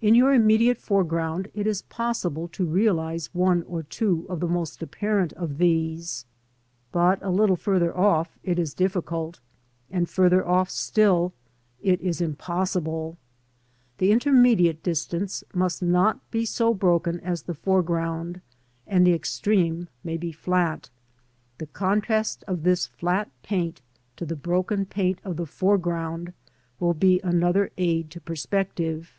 [0.00, 4.80] In your immediate foreground it is possible to realise one or two of the most
[4.80, 6.24] apparent of these,
[6.92, 9.40] but a little further off it is difficult,
[9.90, 11.32] and further off still
[11.80, 13.18] it is impossible.
[13.96, 18.40] The intermediate distance must not be so broken as the foreground,
[18.86, 20.90] and the extreme may be flat.
[21.58, 23.82] The contrast of this flat paint
[24.14, 26.34] to the broken paint of the foreground
[26.78, 29.12] will be another aid to perspective.